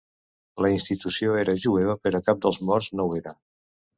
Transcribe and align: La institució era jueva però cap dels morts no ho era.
La 0.65 0.71
institució 0.75 1.35
era 1.41 1.55
jueva 1.65 1.95
però 2.07 2.21
cap 2.29 2.41
dels 2.45 2.59
morts 2.71 2.89
no 3.01 3.09
ho 3.11 3.15
era. 3.23 3.37